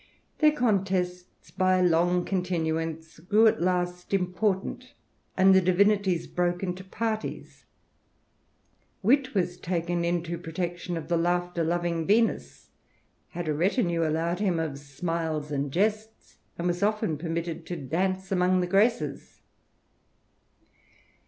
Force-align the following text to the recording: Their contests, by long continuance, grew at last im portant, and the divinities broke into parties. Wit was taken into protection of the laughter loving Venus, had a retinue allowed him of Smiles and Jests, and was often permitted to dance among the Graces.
Their 0.39 0.51
contests, 0.53 1.51
by 1.51 1.79
long 1.79 2.25
continuance, 2.25 3.19
grew 3.19 3.45
at 3.45 3.61
last 3.61 4.11
im 4.15 4.33
portant, 4.33 4.95
and 5.37 5.53
the 5.53 5.61
divinities 5.61 6.25
broke 6.25 6.63
into 6.63 6.83
parties. 6.83 7.65
Wit 9.03 9.35
was 9.35 9.57
taken 9.57 10.03
into 10.03 10.39
protection 10.39 10.97
of 10.97 11.07
the 11.07 11.17
laughter 11.17 11.63
loving 11.63 12.07
Venus, 12.07 12.71
had 13.29 13.47
a 13.47 13.53
retinue 13.53 14.01
allowed 14.03 14.39
him 14.39 14.59
of 14.59 14.79
Smiles 14.79 15.51
and 15.51 15.71
Jests, 15.71 16.39
and 16.57 16.65
was 16.65 16.81
often 16.81 17.15
permitted 17.15 17.67
to 17.67 17.75
dance 17.75 18.31
among 18.31 18.59
the 18.61 18.65
Graces. 18.65 19.41